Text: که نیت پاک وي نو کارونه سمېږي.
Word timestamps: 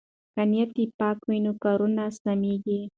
که 0.33 0.41
نیت 0.51 0.71
پاک 0.99 1.17
وي 1.27 1.37
نو 1.45 1.51
کارونه 1.63 2.03
سمېږي. 2.21 2.79